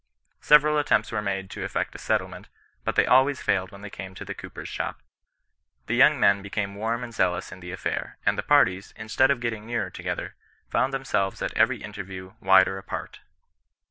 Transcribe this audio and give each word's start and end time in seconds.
Several 0.39 0.79
attempts 0.79 1.11
were 1.11 1.21
made 1.21 1.51
to 1.51 1.63
effect 1.63 1.93
a 1.93 1.99
settlement, 1.99 2.47
but 2.83 2.95
they 2.95 3.05
always 3.05 3.43
failed 3.43 3.71
when 3.71 3.81
they 3.81 3.89
came 3.91 4.15
to 4.15 4.25
the 4.25 4.33
cooper's 4.33 4.67
shop. 4.67 4.99
The 5.85 5.99
^c^xjsy^Tassci. 5.99 5.99
104 6.09 6.09
CHRISTIAN 6.09 6.09
NON 6.09 6.17
RESISTANCE. 6.17 6.43
became 6.43 6.75
warm 6.75 7.03
and 7.03 7.13
zealous 7.13 7.51
in 7.51 7.59
the 7.59 7.71
affair; 7.71 8.17
and 8.25 8.35
the 8.35 8.41
parties^ 8.41 8.93
instead 8.95 9.29
of 9.29 9.39
getting 9.39 9.67
nearer 9.67 9.91
together, 9.91 10.33
found 10.71 10.91
themselves 10.91 11.43
at 11.43 11.53
every 11.55 11.83
interview 11.83 12.33
wider 12.41 12.79
apart. 12.79 13.19